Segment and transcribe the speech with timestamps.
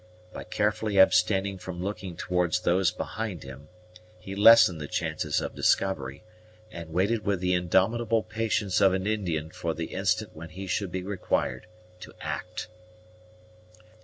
[0.33, 3.67] By carefully abstaining from looking towards those behind him,
[4.19, 6.23] he lessened the chances of discovery,
[6.71, 10.91] and waited with the indomitable patience of an Indian for the instant when he should
[10.91, 11.67] be required
[11.99, 12.67] to act.